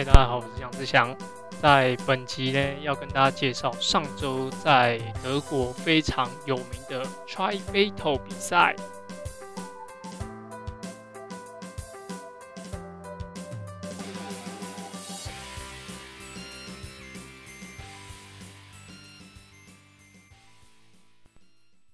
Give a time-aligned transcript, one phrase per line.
[0.00, 1.14] 嗨，大家好，我是杨志祥。
[1.60, 8.74] 在本集呢，要跟大家介绍上周在德国非常有名的 Tri Battle 比赛。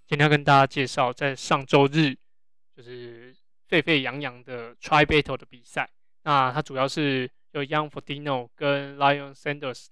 [0.06, 2.14] 今天要跟大家介绍在上周日
[2.76, 3.34] 就是
[3.66, 5.90] 沸沸扬扬的 Tri Battle 的比赛。
[6.22, 7.28] 那它主要是。
[7.64, 9.86] Young Frodeno 跟 Lion Sanders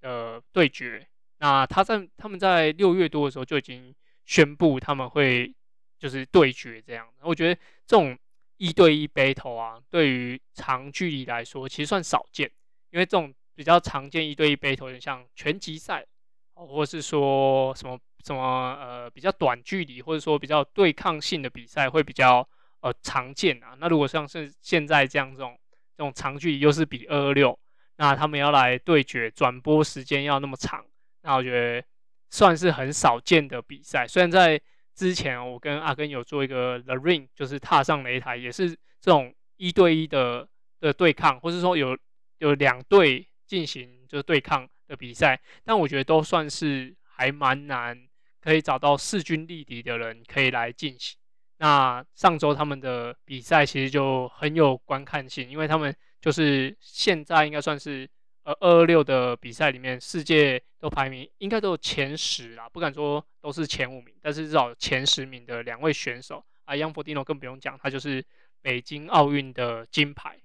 [0.00, 1.06] 的对决，
[1.38, 3.94] 那他在他们在六月多的时候就已经
[4.24, 5.54] 宣布他们会
[5.98, 7.08] 就是对决这样。
[7.20, 8.16] 我觉得这种
[8.56, 12.50] 一对一 battle 啊，对于长距离来说其实算少见，
[12.90, 16.06] 因为这种比较常见一对一 battle，像拳击赛，
[16.54, 18.42] 或是说什么什么
[18.80, 22.48] 呃比较短距离，或者说比较对抗性的比赛会比较
[22.80, 23.76] 呃常见啊。
[23.78, 25.58] 那如果像是现在这样这种。
[25.98, 27.58] 这种长距离又是比二二六，
[27.96, 30.86] 那他们要来对决，转播时间要那么长，
[31.22, 31.84] 那我觉得
[32.30, 34.06] 算是很少见的比赛。
[34.06, 34.60] 虽然在
[34.94, 41.98] 之前我跟阿根有做一个 The Ring，就是踏上擂台，也是这种一对一的的对抗，或是说有
[42.38, 48.06] 有两队进行就是对抗的比赛，但我觉得都算是还蛮难，
[48.40, 51.17] 可以找到势均力敌的人可以来进行。
[51.60, 58.08] 那上周他们的比赛其实就很有观看性，因为他们就是现在应该算是
[58.44, 68.24] 呃二二六的比赛里面，世界都排名应该都有前十啦，不敢说都是前五名，但是至少前十名的两位选手啊，Jan Frodeno 更不用讲，他就是
[68.62, 70.38] 北京奥运的金牌。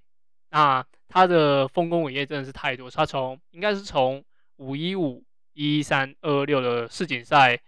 [0.50, 4.24] 那他的丰功伟业真的是太多，他从应该是从
[4.56, 7.60] 五一五、一一三、二二六的世锦赛。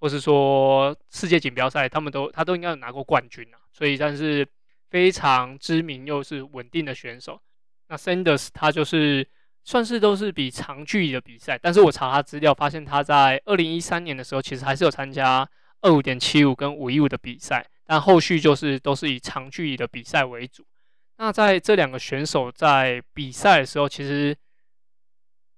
[0.00, 4.46] 或是说世界锦标赛，他们都他都应该有拿过冠军啊，所以算是
[4.88, 7.40] 非常知名又是稳定的选手。
[7.88, 9.26] 那 Sanders 他就是
[9.64, 15.48] 算是都是比长距离的比赛，但是我查他资料发现他在二零一三年的时候其实还是有参加
[15.80, 20.64] 二五点七五跟五一五的比赛，但后续就是都是以长距离的比赛为主。
[21.16, 24.36] 那在这两个选手在比赛的时候，其实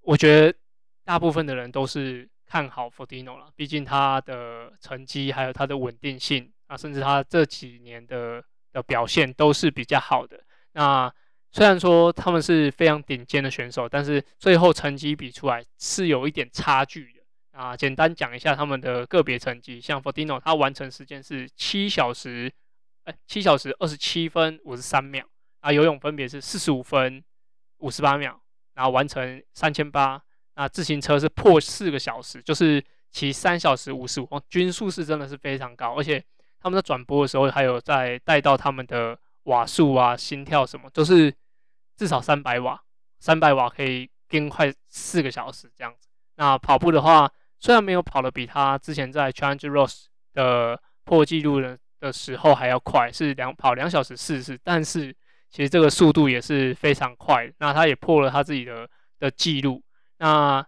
[0.01, 0.57] 我觉得
[1.05, 2.27] 大部分的人都是。
[2.51, 10.37] 看好 Frodeno 了，毕竟他的成绩还有他的稳定性啊，甚至他这几年的的表现都是比较好的。
[10.73, 11.09] 那
[11.49, 17.21] 虽然说他们是非常顶尖的选手，但是最后成绩比出来是有一点差距的
[17.57, 17.77] 啊。
[17.77, 22.51] 简单讲一下他们的个别成绩，像 Frodeno 他完成时间是七小时，
[23.05, 25.25] 哎，七小时二十七分五十三秒
[25.61, 27.23] 啊，游泳分别是四十五分
[27.77, 28.41] 五十八秒，
[28.73, 30.21] 然后完成三千八。
[30.55, 36.23] 那自行车是破四个小时，就是骑三小时五十五，均速是真的是非常高，而且
[36.59, 41.33] 他们在转播的时候还有在带到他们的瓦数啊、心跳什么，都是
[41.95, 42.81] 至少三百瓦，
[43.19, 46.07] 三百瓦可以跟快四个小时这样子。
[46.35, 55.15] 那跑步的话，虽然没有跑的比他之前在 Challenge Rose 的破纪录的的时候还要快，是两跑两小时四十，但是
[55.49, 57.51] 其实这个速度也是非常快。
[57.59, 58.89] 那他也破了他自己的
[59.19, 59.81] 的记录。
[60.21, 60.63] 那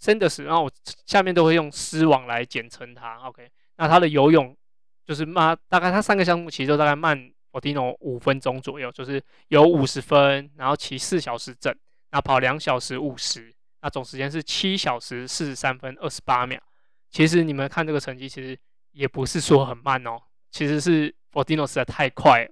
[0.00, 0.72] Sanders，然后我
[1.04, 3.18] 下面都会用丝网来简称它。
[3.28, 4.56] OK，那他的游泳
[5.04, 11.74] 就是慢，大概他三个项目其实都大概慢 Frodeno 五分钟左右，就是游五十分，然后骑四小时整，
[12.12, 16.58] 那跑两小时五十，那总时间是七小时四十三分二十八秒。
[17.10, 18.58] 其实你们看这个成绩，其实
[18.92, 20.18] 也不是说很慢哦，
[20.50, 22.48] 其实是 Frodeno 实在太快，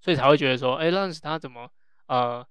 [0.00, 1.68] 所以才会觉得说，哎，Lance 他怎么
[2.06, 2.46] 呃？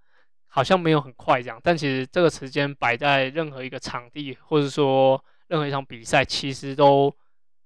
[0.54, 7.10] 好像没有很快这样，但其实这个时间摆在任何一个场地，或者说任何一场比赛，其实都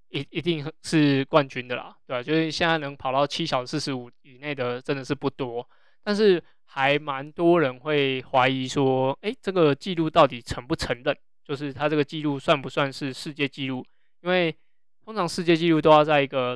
[0.10, 2.22] 一一定是冠军的啦，对吧？
[2.22, 5.68] 就是现在能跑到七小时四十五以内的真的是不多，
[6.04, 11.18] 但是还蛮多人会怀疑说，诶，这个记录到底承不承认？
[11.44, 13.84] 就是他这个记录算不算是世界纪录？
[14.22, 14.56] 因为
[15.04, 16.56] 通常世界纪录都要在一个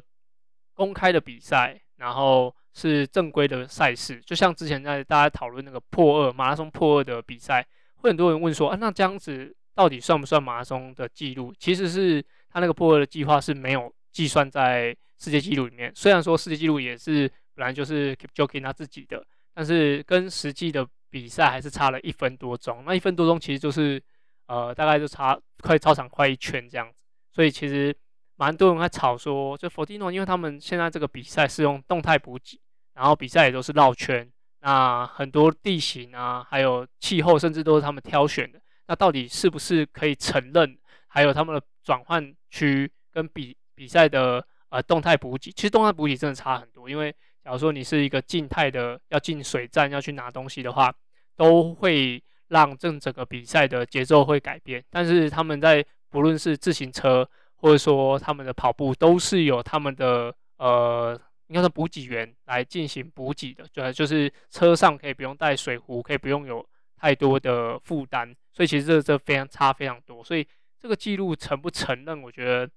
[0.76, 2.52] 公开的比赛，然后。
[2.72, 7.66] 是正规的赛事，就像之前在大家讨论那个破二马拉松破二的比赛，
[7.96, 11.52] 会很多人问说啊，那这样子到底算不算马拉松的记录？
[11.58, 15.92] 其实是他那个破二的计划是没有计算在世界纪录里面。
[15.96, 22.84] 虽然说世界纪录也是本来就是 Kipchoge 他自己的，但是跟实际的比赛还是差了一分多钟。
[22.86, 24.02] 那一分多钟其实就是
[24.46, 27.04] 呃大概就差快操场快一圈这样子，
[27.34, 27.94] 所以其实
[28.40, 32.60] 蛮多人在吵说，就 f o r t i n o 因为他们现在这个比赛是用动态补给。
[32.94, 38.60] 然后比赛也都是绕圈，那很多地形啊，还有气候，甚至都是他们挑选的。
[38.88, 40.78] 那到底是不是可以承认？
[41.08, 46.90] 还有他们的转换区跟比比赛的呃动态补给，其实动态补给真的差很多。
[46.90, 47.10] 因为
[47.42, 50.94] 假如说你是一个静态的要进水站要去拿东西的话，
[51.38, 54.84] 都会让这整个比赛的节奏会改变。
[54.90, 57.26] 但是他们在不论是自行车
[57.62, 66.66] 或者说他们的跑步，都是有他们的呃，应该说补给员来进行补给的，对，就是车上可以不用带水壶，可以不用有
[66.96, 68.34] 太多的负担。
[68.54, 70.24] 所以其实这这非常差非常多。
[70.24, 70.48] 所以
[70.80, 72.70] 这个记录承不承认，我觉得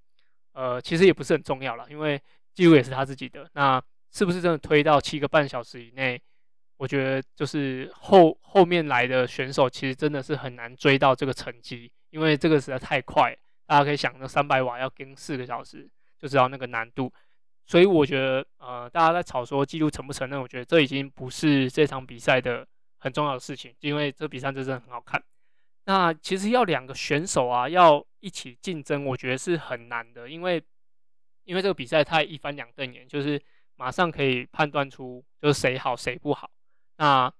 [0.53, 2.21] 呃其实也不是很重要了，因为
[2.53, 3.49] 记录也是他自己的。
[3.53, 3.81] 那
[4.11, 6.21] 是不是真的推到七个半小时以内？
[6.77, 13.33] 我觉得就是后后面来的选手，其实真的是很难追到这个成绩，因为这个实在太快。
[13.65, 15.89] 大家可以想，那三百瓦要跟四个小时，
[16.19, 17.11] 就知道那个难度。
[17.65, 22.67] 所以我觉得，呃，大家在吵说记录承不承认，我觉得这已经不是这场比赛的
[22.99, 25.23] 很重要的事情，因为这比赛真的很好看。
[25.85, 30.63] 那其实要两个选手啊，要一起竞争，我觉得是很难的，因为
[31.43, 33.41] 因为这个比赛太一翻两瞪眼，就是。
[33.75, 36.47] 马上可以判断出就是谁好谁不好，
[36.97, 37.33] 那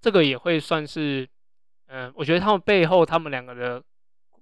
[0.00, 1.28] 这个也会算是，
[1.86, 3.82] 嗯、我觉得他们背后他们两个的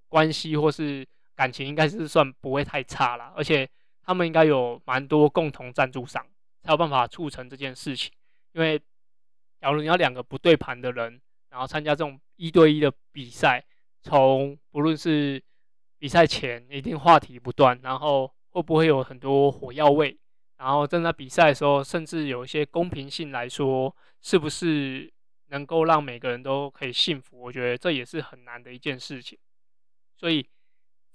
[0.06, 1.05] 关系或是
[1.41, 3.67] 感情应该是算不会太差啦，而且
[4.03, 6.23] 他们应该有蛮多共同赞助商，
[6.63, 8.13] 才有办法促成这件事情。
[8.53, 8.79] 因为
[9.59, 13.65] 假如你要两个不对盘的人，然后参加这种一对一的比赛，
[14.03, 15.43] 从不论是
[15.99, 20.15] 比赛前一定话题不断，然后会不会有很多火药味？
[20.59, 25.11] 然后正在比赛的时候，甚至有一些公平性来说，是不是
[25.47, 27.41] 能够让每个人都可以幸福？
[27.41, 29.39] 我觉得这也是很难的一件事情。
[30.19, 30.47] 所以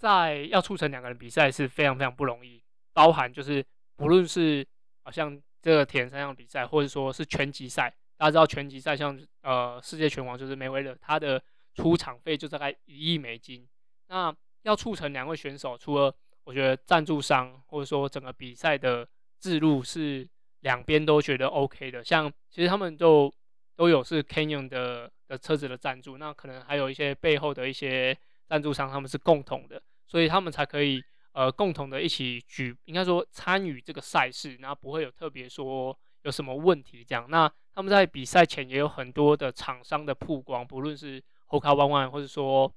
[0.06, 2.62] 在要促成两个人比赛是非常非常不容易，
[2.94, 3.66] 包含就是
[3.96, 4.64] 不论是
[5.02, 11.42] 好像这个铁人三项比赛，或者说是拳击赛，大家知道拳击赛像呃世界拳王就是梅威勒，他的
[11.74, 13.68] 出场费就大概一亿美金。
[14.10, 14.32] 那
[14.62, 19.08] 要促成两位选手，除了我觉得赞助商或者说整个比赛的
[19.40, 20.28] 自路是
[20.60, 23.34] 两边都觉得 OK 的，像其实他们都
[23.76, 28.16] 都有是 Canyon 的的车子的赞助，那可能还有一些背后的一些
[28.48, 31.02] 赞助商，他们是共同的，所以他们才可以
[31.34, 37.26] 呃共同的一起举，应该说参与这个赛事，然后不会有特别说有什么问题这样。
[37.30, 42.74] 那他们在比赛前也有很多的厂商的曝光，不论是 Hoka One One，或者说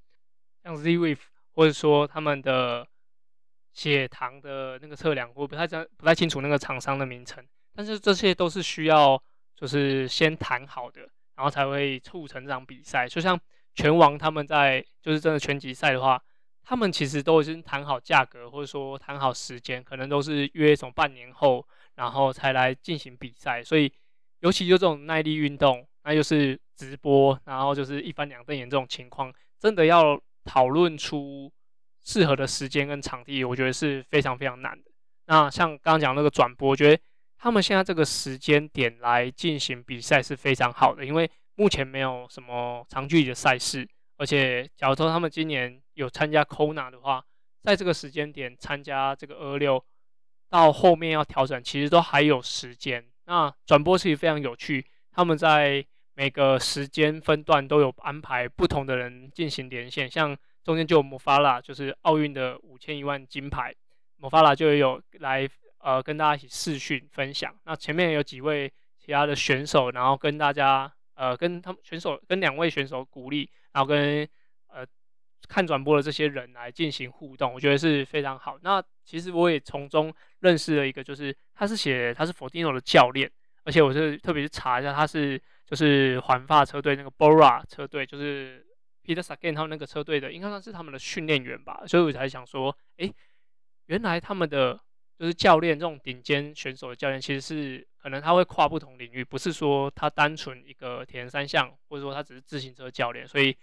[0.63, 1.19] 像 Z-Wave，
[1.53, 2.87] 或者说他们的。
[3.71, 7.41] 血糖的那个测量，我不太知不太清楚那个厂商的名称，
[7.73, 9.21] 但是这些都是需要
[9.55, 11.01] 就是先谈好的，
[11.35, 13.07] 然后才会促成这场比赛。
[13.07, 13.39] 就像
[13.75, 16.21] 拳王他们在就是真的拳击赛的话，
[16.69, 23.63] 他们其实都已经谈好价格，或者说谈好时间，可能都是约从半年后，然后才来进行比赛。
[23.63, 23.91] 所以
[24.41, 31.51] 尤其就这种耐力运动，那就是直播，然后就是一翻两瞪眼这种情况，真的要讨论出。
[32.01, 34.89] 适合的时间跟场地，我觉得是非常非常难的。
[35.25, 36.99] 那像刚刚讲那个转播，我觉得
[37.37, 43.87] 他们现在这个时间点来进行比赛是非常好的，因为目前没有什么长距离的赛事，
[44.19, 47.25] 而且假如说他们今年有参加 Kona 的话，
[47.63, 49.83] 在这个时间点参加这个二六，
[50.49, 53.03] 到后面要调整，其实都还有时间。
[53.25, 55.83] 那转播其实非常有趣，他们在
[56.13, 60.37] 每个时间分段都有安排不同的人进行连线，像。
[60.61, 63.73] 中间就有莫法拉，就是奥运的五千一万金牌，
[64.17, 65.49] 莫法拉就有来
[65.79, 67.55] 呃跟大家一起视讯分享。
[67.63, 74.27] 那前面有几位其他的选手，然后跟大家呃跟他们选手跟两位选手鼓励，然后跟
[74.67, 74.85] 呃
[75.47, 78.57] 看转播的这些人来进行互动，我觉得是非常好。
[78.61, 83.31] 那其实我也从中认识了一个，就是他是写他是 Fortino 的教练，
[83.63, 88.65] 而且我是特别去查一下，他是就是环法车队那个 Bora 车队，就是。
[89.01, 93.11] Peter Sagan 他们那个车队的，应该算是他们的训练员吧，所以我才想说，诶，
[93.87, 94.79] 原来他们的
[95.19, 103.27] 就是教练这种顶尖选手的教练，其实是可能他会跨不同领域，不是说他单纯一个铁人三项，或者说他只是自行车教练。
[103.27, 103.53] 所以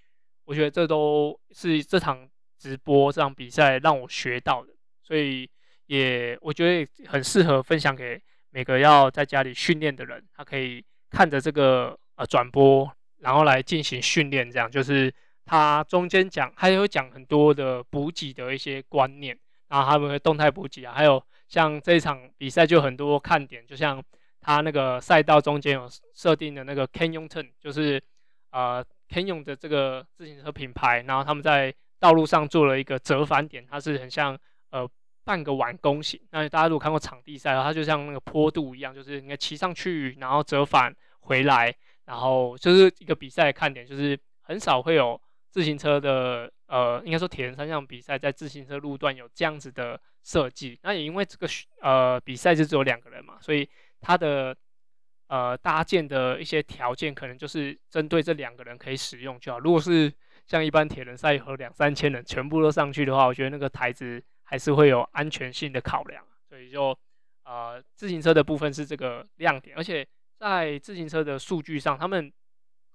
[0.45, 5.49] 我觉得这都是这场直播这场比赛让我学到的，所以
[5.87, 15.13] 也我觉得很适合分享给每个要在家里训练的人，他可以看着这个呃转播，然后来进行训练，这样就是。
[15.49, 24.03] 他中间讲，他有讲很多的补给的一些观念，然后他们的动态补给啊，还有像这一场比赛就很多看点，就像
[24.41, 28.03] 他那个赛道中间有设定的那个 Canyon Turn，就是
[28.51, 34.39] 呃 Canyon 的这个自行车品牌，然后他们在道路上做了一个折返点，它是很像
[34.71, 34.89] 呃
[35.25, 36.21] 半个碗弓形。
[36.31, 45.21] 那大家如果看过场地赛的话，它就像那个坡度一样，就是你骑上去，然后折返回来，然后就是一个比赛的看点，就是很少会有。
[45.57, 50.79] 自行车的呃，应该说铁人三项比赛在自行车路段有这样子的设计。
[50.83, 51.49] 那也因为这个
[51.81, 53.67] 呃比赛就只有两个人嘛，所以
[54.03, 54.55] 它的
[55.29, 59.59] 呃搭建的一些条件，可能就是针对这两个人可以使用就好。
[59.59, 60.13] 如果是
[60.45, 66.95] 像一般铁人赛和两三千人全部都上去的话，我觉得那个台子还是会有安全性的考量，所以就
[67.47, 72.31] 呃自行车的部分是这个亮点，而且在自行车的数据上，他们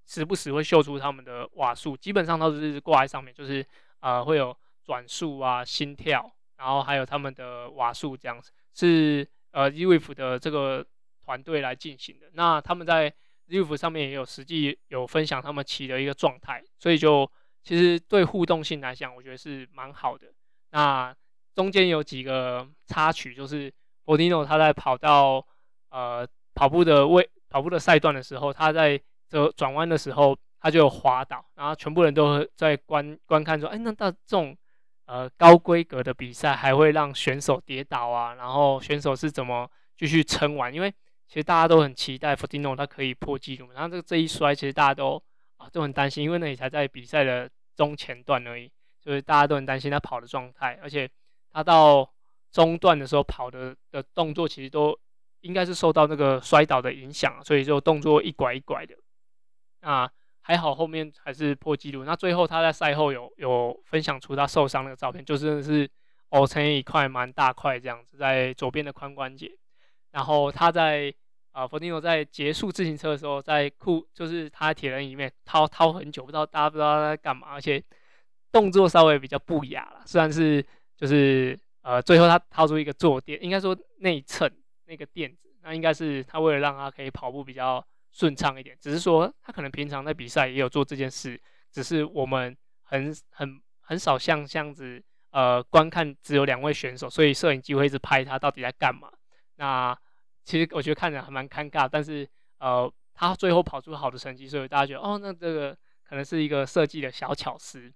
[0.05, 3.65] 时不时会秀出他们的瓦数，基本上都是挂在上面，就是
[3.99, 10.85] 呃会有转速啊、心跳，然后还有他们的瓦数这样子，是呃 z w i f 的这个
[11.23, 12.27] 团队来进行的。
[12.33, 13.09] 那他们在
[13.47, 17.29] z w i f 上面也有实际有分享他们骑的一个状态，所以就。
[17.63, 20.33] 其实对互动性来讲，我觉得是蛮好的。
[20.71, 21.15] 那
[21.53, 23.71] 中间有几个插曲，就是
[24.03, 25.45] Frodeno 他在跑到
[25.91, 28.99] 呃跑步的位跑步的赛段的时候，他在
[29.31, 34.55] 就转弯的时候，他就滑倒，然后全部人都在观观看说，哎，那到这种
[35.05, 38.35] 呃高规格的比赛，还会让选手跌倒啊？
[38.35, 40.71] 然后选手是怎么继续撑完？
[40.73, 40.91] 因为
[41.27, 45.21] 其实大家都很期待弗丁诺他可以破纪录，然后这个这一摔，其实大家都。
[45.61, 48.67] 啊，都很担心，因为那里才在比赛的中前段而已，
[48.99, 50.79] 所以大家都很担心他跑的状态。
[50.81, 51.07] 而且
[51.53, 52.11] 他到
[52.51, 54.99] 中段的时候跑的的动作，其实都
[55.41, 58.95] 应该是受到那个摔倒的影响，所以就动作一拐一拐的。
[59.81, 60.09] 啊，
[60.41, 62.03] 还好后面还是破纪录。
[62.03, 65.89] 那最后他在赛后有有分享出他受伤那个照片，就真的是
[66.29, 69.51] 凹成一块蛮大块这样子，在左边的髋关节。
[70.11, 71.13] 然后他在。
[71.53, 77.83] 啊，佛丁诺在结束自行车的时候，在裤就是他铁人里面掏掏很久，不知道大家不知道他在干嘛，而且
[78.53, 80.01] 动作稍微比较不雅了。
[80.05, 84.49] 虽然是就是呃，最后他掏出一个坐垫，应该说内衬
[84.85, 88.77] 那个垫子，那应该是他为了让他可以跑步比较顺畅一点。
[88.79, 91.41] 只是说他可能平常在比赛也有做这件事，
[91.71, 99.11] 只是我们很很很少像这样子呃观看只有两位选手，所以摄影机会一直拍他到底在干嘛。
[99.55, 99.97] 那。
[100.43, 102.27] 其实我觉得看着还蛮尴尬，但是
[102.57, 107.93] 呃，他最后跑出好的成绩，所以大家觉得哦，那这个可能是一个设计的小巧思。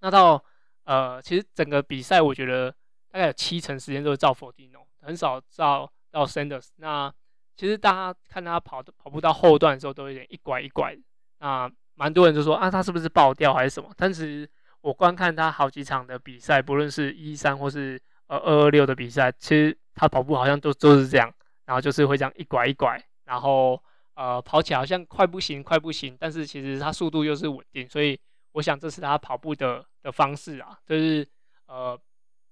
[0.00, 0.44] 那到
[0.84, 2.70] 呃，其实整个比赛我觉得
[3.10, 6.68] 大概有七成时间都是照 Frodeno，很少照到 Sanders。
[6.76, 7.12] 那
[7.56, 11.02] 其实大家看他跑跑步到后段的时候，都有点一拐一拐的。
[11.38, 13.90] 那蛮多人就说啊，他是不是爆掉还是什么？
[13.96, 14.48] 但是
[14.80, 21.32] 我观看他好几场的比赛，不论是一三或是呃二二六的比赛，其实他跑步好像都都是这样。
[21.66, 23.82] 然后就是会这样一拐一拐，然后
[24.12, 28.20] 呃跑起来好像快不行快不行，但是其实他速度又是稳定，所以
[28.52, 31.26] 我想这是他跑步的的方式啊，就是
[31.66, 31.98] 呃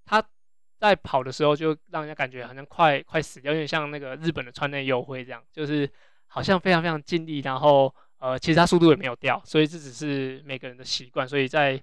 [0.06, 0.24] 他
[0.82, 5.88] 在跑的时候就让人家感觉好像快快死掉，有点像那个日本的川内优辉这样，就是
[6.26, 11.82] 好像非常非常尽力，然后呃其实他速度也没有掉，所以这只是每个人的习惯，所以在。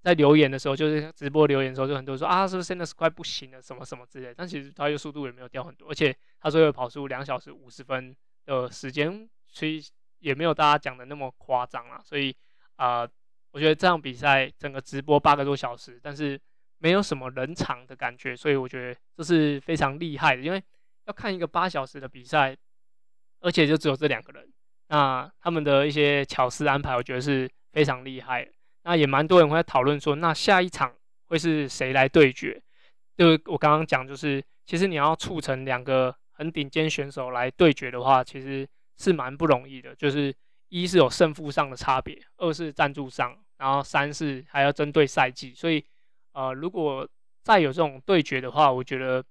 [0.00, 4.34] 在留言的时候，就是直播留言的时候，就很多人说啊，是不是真的是快不行了，什么什么之类的。
[4.34, 8.14] 但其实他的速度也没有掉很多，而且他说要跑出两小时五十分
[8.46, 9.82] 的时间，所以
[10.20, 12.00] 也没有大家讲的那么夸张啦。
[12.04, 12.34] 所以
[12.76, 13.06] 啊、
[13.50, 16.40] 我觉得这场比赛整个直播八个多小时，但是
[16.78, 20.42] 没有什么冷场的感觉，所以我觉得这是非常厉害的。
[20.42, 20.62] 因为
[21.06, 22.56] 要看一个八小时的比赛，
[23.40, 24.48] 而且就只有这两个人，
[24.88, 28.48] 那他们的一些巧思安排，我觉得是非常厉害。
[28.84, 30.94] 那也蛮多人会在讨论说，那下一场
[31.26, 32.62] 会是谁来对决？
[33.16, 38.66] 就我刚刚讲，就是其实你要促成两个很顶尖选手来对决的话，其实
[38.96, 39.94] 是蛮不容易的。
[39.96, 40.34] 就是
[40.68, 45.52] 一是有胜负上的差别，二是赞助商，然后三是还要针对赛季。
[45.52, 45.84] 所以，
[46.32, 47.08] 呃，如果
[47.42, 49.24] 再有这种对决的话，我觉得，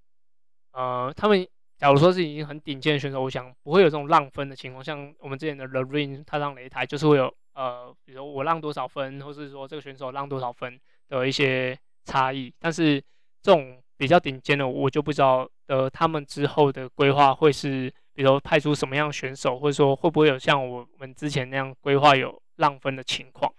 [0.72, 4.84] 呃，他们假如说是已经很顶尖的选手，我想不会有这种让分的情况。
[4.84, 7.34] 像我们之前的 The Ring 他上擂台，就是会有。
[7.54, 11.76] 呃，比如我让多少分，或是说这个选手让多少分的一些
[12.06, 13.04] 差异，但是
[13.42, 23.52] 这种比较顶尖的，我就不知道呃，他们之后的规划会是，比如派出什么样选手，或者说会不会有像我们之前那样规划有让分的情况。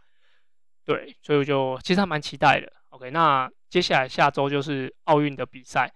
[0.85, 2.73] 对，所以我就其实还蛮期待的。
[2.98, 5.88] OK，那接下来下周就是奥运的比赛，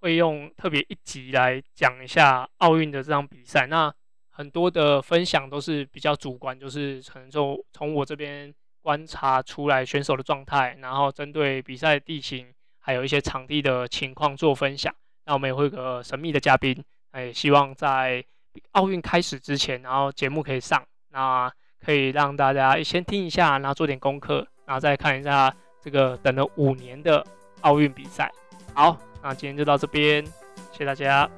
[0.00, 3.68] 会用特别一集来讲一下奥运的这场比赛。
[3.68, 3.94] 那
[4.30, 14.92] 很多的分享都是比较主观，就是可能就从我这边观察出来选手的状态，然后针对比赛地形还有一些场地的情况做分享。
[15.26, 18.24] 那我们也会有个神秘的嘉宾，哎，希望在
[18.72, 27.24] 奥运开始之前，然后节目可以上，那可以让大家先听一下，然后做点功课，然后再看一下这个等了五年的
[27.62, 28.30] 奥运比赛。
[28.72, 30.24] 好，那今天就到这边，
[30.70, 31.28] 谢谢大家。